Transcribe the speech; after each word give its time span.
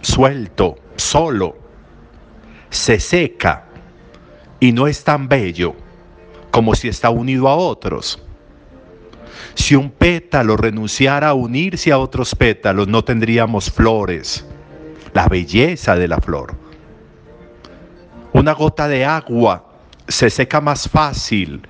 suelto, 0.00 0.76
solo, 0.96 1.56
se 2.70 3.00
seca 3.00 3.64
y 4.60 4.72
no 4.72 4.86
es 4.86 5.04
tan 5.04 5.28
bello 5.28 5.74
como 6.50 6.74
si 6.74 6.88
está 6.88 7.10
unido 7.10 7.48
a 7.48 7.56
otros. 7.56 8.20
Si 9.54 9.74
un 9.74 9.90
pétalo 9.90 10.56
renunciara 10.56 11.28
a 11.28 11.34
unirse 11.34 11.92
a 11.92 11.98
otros 11.98 12.34
pétalos, 12.34 12.88
no 12.88 13.04
tendríamos 13.04 13.70
flores, 13.70 14.44
la 15.12 15.28
belleza 15.28 15.96
de 15.96 16.08
la 16.08 16.18
flor. 16.18 16.54
Una 18.32 18.52
gota 18.52 18.88
de 18.88 19.04
agua 19.04 19.72
se 20.08 20.28
seca 20.30 20.60
más 20.60 20.88
fácil 20.88 21.66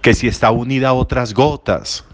que 0.00 0.14
si 0.14 0.28
está 0.28 0.50
unida 0.50 0.88
a 0.88 0.94
otras 0.94 1.34
gotas. 1.34 2.04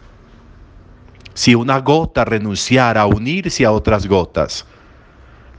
Si 1.35 1.55
una 1.55 1.81
gota 1.81 2.25
renunciara 2.25 3.03
a 3.03 3.07
unirse 3.07 3.65
a 3.65 3.73
otras 3.73 4.07
gotas 4.07 4.67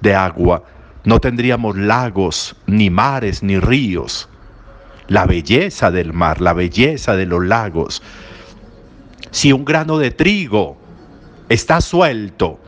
de 0.01 0.13
agua, 0.13 0.63
no 1.03 1.19
tendríamos 1.19 1.75
lagos, 1.77 2.55
ni 2.67 2.89
mares, 2.89 3.43
ni 3.43 3.59
ríos. 3.59 4.29
La 5.07 5.25
belleza 5.25 5.91
del 5.91 6.13
mar, 6.13 6.39
la 6.39 6.53
belleza 6.53 7.15
de 7.15 7.25
los 7.25 7.43
lagos. 7.43 8.01
Si 9.31 9.51
un 9.51 9.65
grano 9.65 9.97
de 9.97 10.11
trigo 10.11 10.77
está 11.49 11.81
suelto, 11.81 12.59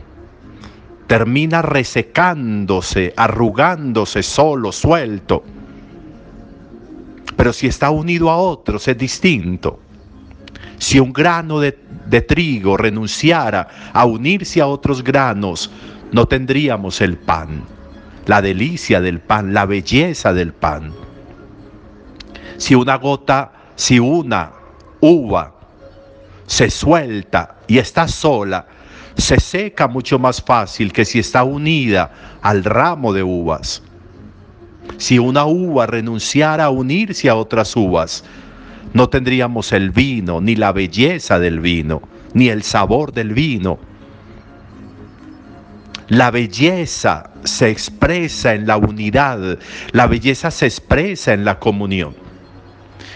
termina 1.07 1.61
resecándose, 1.61 3.13
arrugándose 3.15 4.23
solo, 4.23 4.71
suelto. 4.71 5.43
Pero 7.37 7.53
si 7.53 7.67
está 7.67 7.89
unido 7.91 8.29
a 8.29 8.37
otros 8.37 8.87
es 8.87 8.97
distinto. 8.97 9.79
Si 10.77 10.99
un 10.99 11.13
grano 11.13 11.59
de, 11.59 11.71
trigo 12.21 12.77
renunciara 12.77 13.91
a 13.93 14.05
unirse 14.05 14.61
a 14.61 14.67
otros 14.67 15.03
granos, 15.03 15.71
no 16.11 16.25
tendríamos 16.25 17.01
el 17.01 17.17
pan, 17.17 17.63
la 18.25 18.41
delicia 18.41 19.01
del 19.01 19.19
pan, 19.19 19.53
la 19.53 19.65
belleza 19.65 20.33
del 20.33 20.53
pan. 20.53 20.93
Si 22.57 22.75
una 22.75 22.95
gota, 22.97 23.51
si 23.75 23.99
una 23.99 24.51
uva 25.01 25.53
se 26.45 26.69
suelta 26.69 27.57
y 27.67 27.77
está 27.77 28.07
sola, 28.07 28.67
se 29.17 29.39
seca 29.39 29.87
mucho 29.87 30.19
más 30.19 30.41
fácil 30.41 30.91
que 30.91 31.05
si 31.05 31.19
está 31.19 31.43
unida 31.43 32.37
al 32.41 32.63
ramo 32.63 33.13
de 33.13 33.23
uvas. 33.23 33.81
Si 34.97 35.17
una 35.19 35.45
uva 35.45 35.87
renunciara 35.87 36.65
a 36.65 36.69
unirse 36.69 37.29
a 37.29 37.35
otras 37.35 37.75
uvas, 37.75 38.23
no 38.93 39.09
tendríamos 39.09 39.71
el 39.73 39.91
vino, 39.91 40.41
ni 40.41 40.55
la 40.55 40.71
belleza 40.71 41.39
del 41.39 41.59
vino, 41.59 42.01
ni 42.33 42.49
el 42.49 42.63
sabor 42.63 43.11
del 43.13 43.33
vino. 43.33 43.79
La 46.07 46.29
belleza 46.31 47.31
se 47.43 47.69
expresa 47.69 48.53
en 48.53 48.67
la 48.67 48.77
unidad, 48.77 49.57
la 49.91 50.07
belleza 50.07 50.51
se 50.51 50.67
expresa 50.67 51.33
en 51.33 51.45
la 51.45 51.59
comunión. 51.59 52.15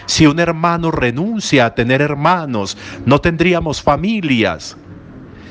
Si 0.06 0.26
un 0.26 0.40
hermano 0.40 0.90
renuncia 0.90 1.66
a 1.66 1.74
tener 1.74 2.02
hermanos, 2.02 2.76
no 3.06 3.20
tendríamos 3.20 3.80
familias. 3.80 4.76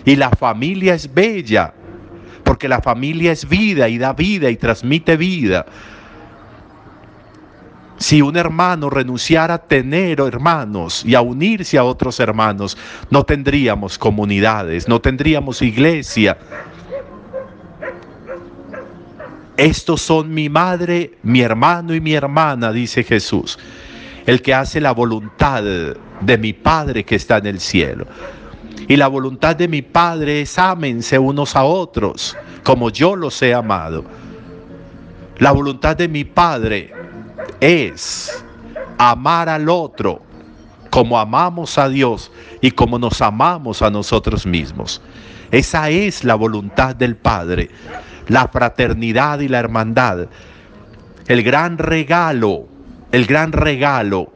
Y 0.04 0.18
la 0.18 0.32
familia 0.32 0.96
es 0.96 1.14
bella, 1.14 1.74
porque 2.44 2.68
la 2.68 2.82
familia 2.82 3.32
es 3.32 3.48
vida 3.48 3.88
y 3.88 3.98
da 3.98 4.12
vida 4.12 4.50
y 4.50 4.58
transmite 4.58 5.16
vida. 5.16 5.66
Si 8.00 8.22
un 8.22 8.38
hermano 8.38 8.90
renunciara 8.90 9.56
a 9.56 9.58
tener 9.58 10.22
hermanos 10.22 11.04
y 11.06 11.16
a 11.16 11.22
unirse 11.22 11.78
a 11.78 11.84
otros 11.84 12.22
hermanos, 12.22 12.78
no 13.10 13.26
tendríamos 13.26 13.98
comunidades, 13.98 14.88
no 14.88 15.02
tendríamos 15.02 15.62
iglesia. 15.62 16.38
Estos 19.58 20.02
son 20.02 20.34
mi 20.34 20.48
madre, 20.48 21.18
mi 21.24 21.42
hermano 21.42 21.94
y 21.94 22.00
mi 22.00 22.14
hermana, 22.14 22.72
dice 22.72 23.04
Jesús, 23.04 23.60
el 24.26 24.42
que 24.42 24.54
hace 24.54 24.80
la 24.80 24.94
voluntad 24.94 25.62
de 26.22 26.38
mi 26.38 26.54
Padre 26.54 27.04
que 27.04 27.16
está 27.16 27.40
en 27.40 27.48
el 27.48 27.60
cielo. 27.60 28.08
Y 28.88 28.96
la 28.96 29.10
voluntad 29.10 29.58
de 29.58 29.68
mi 29.68 29.82
Padre 29.82 30.42
es 30.42 30.58
ámense 30.58 31.20
unos 31.20 31.54
a 31.58 31.66
otros, 31.66 32.38
como 32.64 32.90
yo 32.92 33.18
los 33.18 33.42
he 33.42 33.54
amado. 33.54 34.06
La 35.38 35.52
voluntad 35.52 35.98
de 35.98 36.08
mi 36.08 36.24
Padre 36.24 36.94
es 37.60 38.44
amar 38.98 39.50
al 39.50 39.70
otro 39.70 40.22
como 40.90 41.20
amamos 41.20 41.78
a 41.78 41.90
Dios 41.90 42.32
y 42.62 42.72
como 42.72 42.98
nos 42.98 43.22
amamos 43.22 43.82
a 43.82 43.90
nosotros 43.90 44.46
mismos. 44.46 45.02
Esa 45.52 45.90
es 45.90 46.24
la 46.24 46.36
voluntad 46.36 46.96
del 46.96 47.16
Padre, 47.16 47.70
la 48.28 48.48
fraternidad 48.48 49.40
y 49.40 49.48
la 49.48 49.60
hermandad. 49.60 50.28
El 51.28 51.44
gran 51.44 51.78
regalo, 51.78 52.68
el 53.12 53.26
gran 53.26 53.52
regalo 53.52 54.32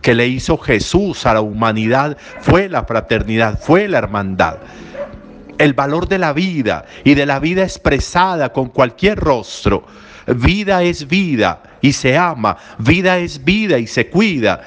que 0.00 0.14
le 0.14 0.26
hizo 0.26 0.58
Jesús 0.58 1.26
a 1.26 1.34
la 1.34 1.40
humanidad 1.40 2.16
fue 2.40 2.68
la 2.68 2.84
fraternidad, 2.84 3.60
fue 3.60 3.88
la 3.88 3.98
hermandad. 3.98 4.58
El 5.58 5.74
valor 5.74 6.08
de 6.08 6.18
la 6.18 6.32
vida 6.32 6.86
y 7.04 7.14
de 7.14 7.24
la 7.24 7.38
vida 7.38 7.62
expresada 7.62 8.52
con 8.52 8.68
cualquier 8.68 9.18
rostro. 9.18 9.84
Vida 10.26 10.82
es 10.82 11.06
vida 11.06 11.71
y 11.82 11.92
se 11.92 12.16
ama, 12.16 12.56
vida 12.78 13.18
es 13.18 13.44
vida 13.44 13.78
y 13.78 13.86
se 13.86 14.08
cuida, 14.08 14.62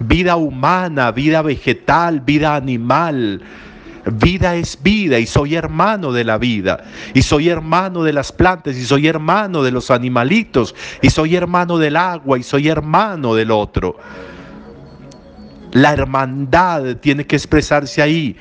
vida 0.00 0.36
humana, 0.36 1.12
vida 1.12 1.42
vegetal, 1.42 2.20
vida 2.20 2.56
animal. 2.56 3.40
Vida 4.06 4.54
es 4.54 4.78
vida 4.82 5.18
y 5.18 5.26
soy 5.26 5.54
hermano 5.54 6.12
de 6.12 6.24
la 6.24 6.36
vida 6.36 6.84
y 7.14 7.22
soy 7.22 7.48
hermano 7.48 8.02
de 8.02 8.12
las 8.12 8.32
plantas 8.32 8.76
y 8.76 8.84
soy 8.84 9.06
hermano 9.06 9.62
de 9.62 9.70
los 9.70 9.90
animalitos 9.90 10.74
y 11.00 11.08
soy 11.08 11.36
hermano 11.36 11.78
del 11.78 11.96
agua 11.96 12.38
y 12.38 12.42
soy 12.42 12.68
hermano 12.68 13.34
del 13.34 13.50
otro. 13.50 13.96
La 15.72 15.94
hermandad 15.94 16.96
tiene 16.98 17.26
que 17.26 17.36
expresarse 17.36 18.02
ahí. 18.02 18.36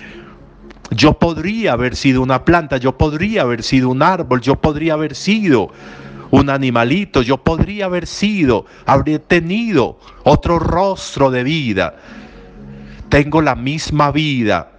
Yo 0.92 1.14
podría 1.14 1.74
haber 1.74 1.96
sido 1.96 2.22
una 2.22 2.44
planta, 2.44 2.76
yo 2.76 2.98
podría 2.98 3.44
haber 3.44 3.64
sido 3.64 3.88
un 3.88 4.04
árbol, 4.04 4.42
yo 4.42 4.56
podría 4.56 4.94
haber 4.94 5.16
sido 5.16 5.72
un 6.34 6.50
animalito, 6.50 7.22
yo 7.22 7.38
podría 7.38 7.86
haber 7.86 8.08
sido, 8.08 8.66
habría 8.88 9.20
tenido 9.20 10.00
otro 10.24 10.58
rostro 10.58 11.30
de 11.30 11.44
vida. 11.44 11.96
Tengo 13.08 13.40
la 13.40 13.54
misma 13.54 14.12
vida 14.12 14.72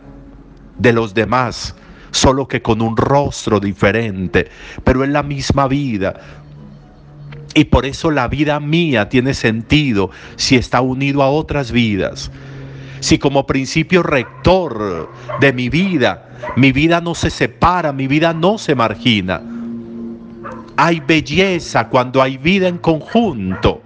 de 0.77 0.93
los 0.93 1.15
demás, 1.15 1.77
solo 2.11 2.49
que 2.49 2.61
con 2.61 2.83
un 2.83 2.97
rostro 2.97 3.61
diferente, 3.61 4.49
pero 4.83 5.05
es 5.05 5.11
la 5.11 5.23
misma 5.23 5.69
vida. 5.69 6.21
Y 7.55 7.67
por 7.67 7.87
eso 7.87 8.11
la 8.11 8.27
vida 8.27 8.59
mía 8.59 9.09
tiene 9.09 9.33
sentido 9.33 10.11
si 10.35 10.57
está 10.57 10.81
unido 10.81 11.23
a 11.23 11.31
otras 11.31 11.71
vidas. 11.71 12.33
Si 12.99 13.17
como 13.19 13.47
principio 13.47 14.03
rector 14.03 15.09
de 15.39 15.53
mi 15.53 15.69
vida, 15.69 16.31
mi 16.57 16.73
vida 16.73 17.01
no 17.01 17.15
se 17.15 17.31
separa, 17.31 17.93
mi 17.93 18.09
vida 18.09 18.35
no 18.35 18.59
se 18.59 18.75
margina 18.75 19.54
hay 20.77 21.01
belleza 21.01 21.89
cuando 21.89 22.21
hay 22.23 22.37
vida 22.37 22.69
en 22.69 22.79
conjunto. 22.79 23.83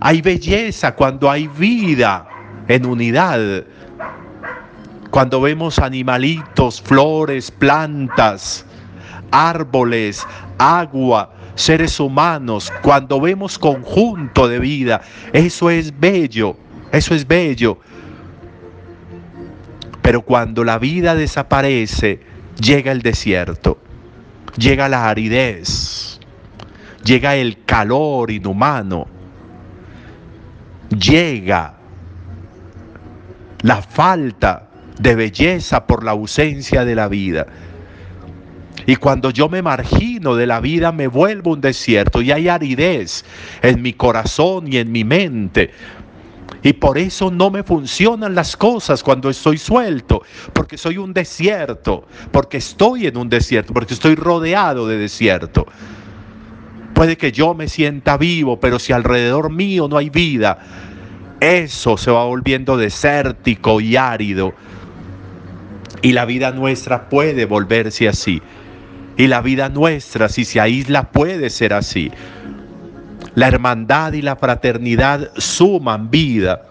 Hay 0.00 0.22
belleza 0.22 0.94
cuando 0.94 1.30
hay 1.30 1.46
vida 1.46 2.26
en 2.68 2.86
unidad. 2.86 3.64
Cuando 5.10 5.40
vemos 5.40 5.78
animalitos, 5.78 6.80
flores, 6.80 7.50
plantas, 7.50 8.64
árboles, 9.30 10.26
agua, 10.58 11.32
seres 11.54 11.98
humanos, 12.00 12.72
cuando 12.82 13.20
vemos 13.20 13.58
conjunto 13.58 14.48
de 14.48 14.58
vida, 14.58 15.02
eso 15.32 15.68
es 15.68 15.98
bello, 15.98 16.56
eso 16.92 17.14
es 17.14 17.26
bello. 17.26 17.78
Pero 20.02 20.22
cuando 20.22 20.64
la 20.64 20.78
vida 20.78 21.14
desaparece, 21.14 22.20
llega 22.60 22.92
el 22.92 23.02
desierto, 23.02 23.78
llega 24.56 24.88
la 24.88 25.08
aridez, 25.08 26.20
llega 27.04 27.36
el 27.36 27.64
calor 27.64 28.30
inhumano, 28.30 29.06
llega 30.90 31.74
la 33.62 33.82
falta 33.82 34.68
de 34.98 35.14
belleza 35.14 35.86
por 35.86 36.04
la 36.04 36.12
ausencia 36.12 36.84
de 36.84 36.94
la 36.94 37.08
vida. 37.08 37.46
Y 38.86 38.96
cuando 38.96 39.30
yo 39.30 39.48
me 39.48 39.62
margino 39.62 40.34
de 40.36 40.46
la 40.46 40.60
vida 40.60 40.90
me 40.90 41.06
vuelvo 41.06 41.52
un 41.52 41.60
desierto 41.60 42.22
y 42.22 42.32
hay 42.32 42.48
aridez 42.48 43.24
en 43.62 43.82
mi 43.82 43.92
corazón 43.92 44.72
y 44.72 44.78
en 44.78 44.90
mi 44.90 45.04
mente. 45.04 45.70
Y 46.62 46.74
por 46.74 46.98
eso 46.98 47.30
no 47.30 47.50
me 47.50 47.62
funcionan 47.62 48.34
las 48.34 48.56
cosas 48.56 49.02
cuando 49.02 49.30
estoy 49.30 49.56
suelto, 49.56 50.22
porque 50.52 50.76
soy 50.76 50.98
un 50.98 51.14
desierto, 51.14 52.06
porque 52.30 52.58
estoy 52.58 53.06
en 53.06 53.16
un 53.16 53.28
desierto, 53.28 53.72
porque 53.72 53.94
estoy 53.94 54.14
rodeado 54.14 54.86
de 54.86 54.98
desierto. 54.98 55.66
Puede 56.94 57.16
que 57.16 57.32
yo 57.32 57.54
me 57.54 57.68
sienta 57.68 58.18
vivo, 58.18 58.60
pero 58.60 58.78
si 58.78 58.92
alrededor 58.92 59.50
mío 59.50 59.88
no 59.88 59.96
hay 59.96 60.10
vida, 60.10 60.58
eso 61.40 61.96
se 61.96 62.10
va 62.10 62.24
volviendo 62.24 62.76
desértico 62.76 63.80
y 63.80 63.96
árido. 63.96 64.52
Y 66.02 66.12
la 66.12 66.26
vida 66.26 66.50
nuestra 66.52 67.08
puede 67.08 67.46
volverse 67.46 68.06
así. 68.06 68.42
Y 69.16 69.26
la 69.26 69.40
vida 69.40 69.70
nuestra, 69.70 70.28
si 70.28 70.44
se 70.44 70.60
aísla, 70.60 71.10
puede 71.10 71.48
ser 71.48 71.72
así. 71.72 72.10
La 73.34 73.48
hermandad 73.48 74.12
y 74.12 74.22
la 74.22 74.36
fraternidad 74.36 75.30
suman 75.36 76.10
vida. 76.10 76.62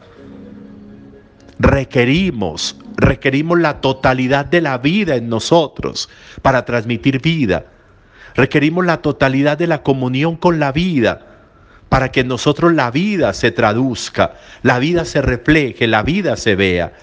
Requerimos, 1.59 2.77
requerimos 2.97 3.59
la 3.59 3.81
totalidad 3.81 4.45
de 4.45 4.61
la 4.61 4.77
vida 4.77 5.15
en 5.15 5.29
nosotros 5.29 6.09
para 6.41 6.65
transmitir 6.65 7.21
vida. 7.21 7.65
Requerimos 8.35 8.85
la 8.85 8.97
totalidad 8.97 9.57
de 9.57 9.67
la 9.67 9.83
comunión 9.83 10.35
con 10.37 10.59
la 10.59 10.71
vida 10.71 11.25
para 11.89 12.11
que 12.11 12.21
en 12.21 12.27
nosotros 12.27 12.73
la 12.73 12.91
vida 12.91 13.33
se 13.33 13.51
traduzca, 13.51 14.33
la 14.61 14.79
vida 14.79 15.05
se 15.05 15.21
refleje, 15.21 15.87
la 15.87 16.03
vida 16.03 16.37
se 16.37 16.55
vea. 16.55 16.93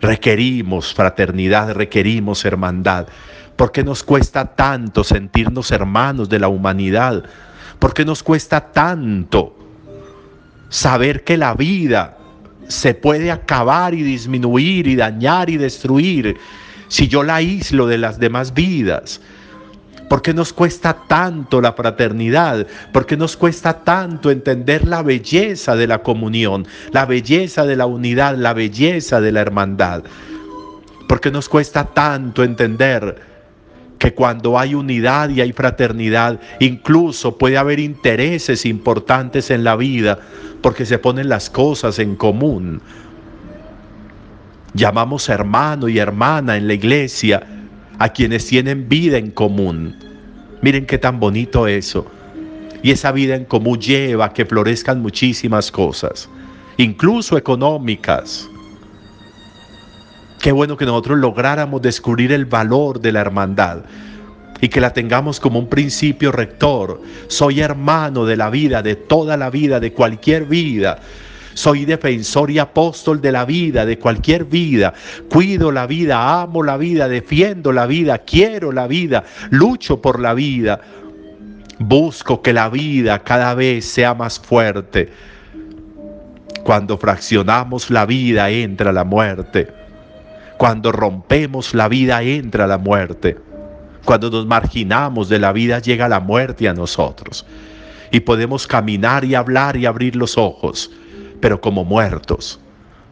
Requerimos 0.00 0.92
fraternidad, 0.92 1.72
requerimos 1.74 2.44
hermandad. 2.44 3.06
¿Por 3.54 3.70
qué 3.70 3.84
nos 3.84 4.02
cuesta 4.02 4.56
tanto 4.56 5.04
sentirnos 5.04 5.70
hermanos 5.70 6.28
de 6.28 6.38
la 6.40 6.48
humanidad? 6.48 7.24
¿Por 7.80 7.94
qué 7.94 8.04
nos 8.04 8.22
cuesta 8.22 8.72
tanto 8.72 9.56
saber 10.68 11.24
que 11.24 11.36
la 11.36 11.54
vida 11.54 12.18
se 12.68 12.94
puede 12.94 13.32
acabar 13.32 13.94
y 13.94 14.02
disminuir 14.02 14.86
y 14.86 14.94
dañar 14.94 15.50
y 15.50 15.56
destruir 15.56 16.36
si 16.88 17.08
yo 17.08 17.22
la 17.22 17.36
aíslo 17.36 17.86
de 17.86 17.98
las 17.98 18.20
demás 18.20 18.52
vidas? 18.54 19.22
¿Por 20.10 20.22
qué 20.22 20.34
nos 20.34 20.52
cuesta 20.52 21.04
tanto 21.08 21.60
la 21.60 21.72
fraternidad? 21.72 22.66
¿Por 22.92 23.06
qué 23.06 23.16
nos 23.16 23.36
cuesta 23.36 23.82
tanto 23.84 24.30
entender 24.30 24.86
la 24.86 25.02
belleza 25.02 25.74
de 25.74 25.86
la 25.86 26.02
comunión, 26.02 26.66
la 26.92 27.06
belleza 27.06 27.64
de 27.64 27.76
la 27.76 27.86
unidad, 27.86 28.36
la 28.36 28.52
belleza 28.52 29.20
de 29.22 29.32
la 29.32 29.40
hermandad? 29.40 30.02
¿Por 31.08 31.20
qué 31.20 31.30
nos 31.30 31.48
cuesta 31.48 31.84
tanto 31.84 32.44
entender 32.44 33.29
que 34.00 34.14
cuando 34.14 34.58
hay 34.58 34.74
unidad 34.74 35.28
y 35.28 35.42
hay 35.42 35.52
fraternidad, 35.52 36.40
incluso 36.58 37.36
puede 37.36 37.58
haber 37.58 37.78
intereses 37.78 38.64
importantes 38.64 39.50
en 39.50 39.62
la 39.62 39.76
vida 39.76 40.18
porque 40.62 40.86
se 40.86 40.98
ponen 40.98 41.28
las 41.28 41.50
cosas 41.50 41.98
en 41.98 42.16
común? 42.16 42.80
Llamamos 44.72 45.28
hermano 45.28 45.86
y 45.86 45.98
hermana 45.98 46.56
en 46.56 46.66
la 46.66 46.72
iglesia 46.72 47.46
a 47.98 48.08
quienes 48.08 48.46
tienen 48.46 48.88
vida 48.88 49.18
en 49.18 49.30
común. 49.30 49.94
Miren 50.62 50.86
qué 50.86 50.96
tan 50.96 51.20
bonito 51.20 51.66
eso. 51.66 52.06
Y 52.82 52.92
esa 52.92 53.12
vida 53.12 53.34
en 53.34 53.44
común 53.44 53.78
lleva 53.78 54.24
a 54.24 54.32
que 54.32 54.46
florezcan 54.46 55.02
muchísimas 55.02 55.70
cosas, 55.70 56.26
incluso 56.78 57.36
económicas. 57.36 58.48
Qué 60.40 60.52
bueno 60.52 60.78
que 60.78 60.86
nosotros 60.86 61.18
lográramos 61.18 61.82
descubrir 61.82 62.32
el 62.32 62.46
valor 62.46 62.98
de 62.98 63.12
la 63.12 63.20
hermandad 63.20 63.80
y 64.62 64.68
que 64.68 64.80
la 64.80 64.94
tengamos 64.94 65.38
como 65.38 65.58
un 65.58 65.68
principio 65.68 66.32
rector. 66.32 67.02
Soy 67.28 67.60
hermano 67.60 68.24
de 68.24 68.38
la 68.38 68.48
vida, 68.48 68.82
de 68.82 68.96
toda 68.96 69.36
la 69.36 69.50
vida, 69.50 69.80
de 69.80 69.92
cualquier 69.92 70.46
vida. 70.46 70.98
Soy 71.52 71.84
defensor 71.84 72.50
y 72.50 72.58
apóstol 72.58 73.20
de 73.20 73.32
la 73.32 73.44
vida, 73.44 73.84
de 73.84 73.98
cualquier 73.98 74.46
vida. 74.46 74.94
Cuido 75.28 75.72
la 75.72 75.86
vida, 75.86 76.40
amo 76.40 76.62
la 76.62 76.78
vida, 76.78 77.06
defiendo 77.06 77.70
la 77.70 77.84
vida, 77.84 78.18
quiero 78.18 78.72
la 78.72 78.86
vida, 78.86 79.24
lucho 79.50 80.00
por 80.00 80.20
la 80.20 80.32
vida. 80.32 80.80
Busco 81.78 82.40
que 82.40 82.54
la 82.54 82.70
vida 82.70 83.18
cada 83.18 83.52
vez 83.54 83.84
sea 83.84 84.14
más 84.14 84.40
fuerte. 84.40 85.10
Cuando 86.64 86.96
fraccionamos 86.96 87.90
la 87.90 88.06
vida 88.06 88.48
entra 88.48 88.90
la 88.90 89.04
muerte. 89.04 89.79
Cuando 90.60 90.92
rompemos 90.92 91.72
la 91.72 91.88
vida 91.88 92.22
entra 92.22 92.66
la 92.66 92.76
muerte. 92.76 93.38
Cuando 94.04 94.28
nos 94.28 94.44
marginamos 94.44 95.30
de 95.30 95.38
la 95.38 95.54
vida 95.54 95.78
llega 95.78 96.06
la 96.06 96.20
muerte 96.20 96.68
a 96.68 96.74
nosotros. 96.74 97.46
Y 98.10 98.20
podemos 98.20 98.66
caminar 98.66 99.24
y 99.24 99.34
hablar 99.34 99.78
y 99.78 99.86
abrir 99.86 100.16
los 100.16 100.36
ojos 100.36 100.90
pero 101.40 101.62
como 101.62 101.82
muertos, 101.82 102.60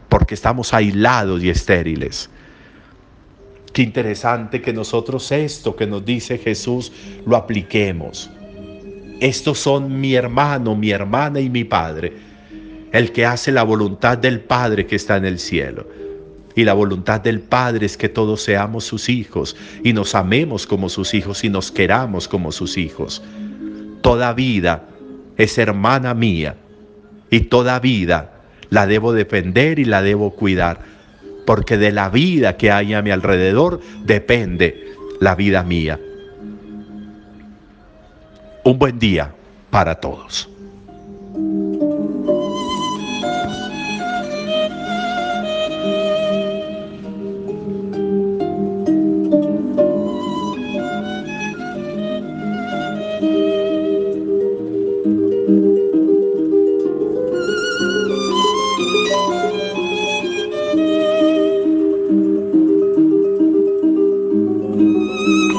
porque 0.09 0.35
estamos 0.35 0.75
aislados 0.75 1.43
y 1.43 1.49
estériles. 1.49 2.29
Qué 3.73 3.81
interesante 3.81 4.61
que 4.61 4.71
nosotros 4.71 5.31
esto 5.31 5.75
que 5.75 5.87
nos 5.87 6.05
dice 6.05 6.37
Jesús 6.37 6.91
lo 7.25 7.35
apliquemos. 7.35 8.29
Estos 9.21 9.57
son 9.57 9.99
mi 9.99 10.13
hermano, 10.13 10.75
mi 10.75 10.91
hermana 10.91 11.39
y 11.39 11.49
mi 11.49 11.63
Padre, 11.63 12.13
el 12.91 13.11
que 13.11 13.25
hace 13.25 13.51
la 13.51 13.63
voluntad 13.63 14.19
del 14.19 14.39
Padre 14.39 14.85
que 14.85 14.97
está 14.97 15.17
en 15.17 15.25
el 15.25 15.39
cielo. 15.39 15.87
Y 16.55 16.63
la 16.63 16.73
voluntad 16.73 17.21
del 17.21 17.39
Padre 17.39 17.85
es 17.85 17.95
que 17.95 18.09
todos 18.09 18.41
seamos 18.41 18.83
sus 18.83 19.09
hijos 19.09 19.55
y 19.83 19.93
nos 19.93 20.15
amemos 20.15 20.65
como 20.65 20.89
sus 20.89 21.13
hijos 21.13 21.43
y 21.43 21.49
nos 21.49 21.71
queramos 21.71 22.27
como 22.27 22.51
sus 22.51 22.77
hijos. 22.77 23.21
Toda 24.01 24.33
vida 24.33 24.83
es 25.37 25.57
hermana 25.57 26.13
mía 26.13 26.55
y 27.29 27.41
toda 27.41 27.79
vida 27.79 28.33
la 28.69 28.87
debo 28.87 29.13
defender 29.13 29.79
y 29.79 29.85
la 29.85 30.01
debo 30.01 30.31
cuidar, 30.31 30.79
porque 31.45 31.77
de 31.77 31.91
la 31.91 32.09
vida 32.09 32.57
que 32.57 32.71
hay 32.71 32.93
a 32.93 33.01
mi 33.01 33.11
alrededor 33.11 33.79
depende 34.03 34.93
la 35.19 35.35
vida 35.35 35.63
mía. 35.63 35.99
Un 38.63 38.77
buen 38.77 38.99
día 38.99 39.33
para 39.69 39.95
todos. 39.95 40.49